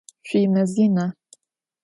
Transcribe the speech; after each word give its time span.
Şüimez 0.27 0.71
yina? 0.77 1.05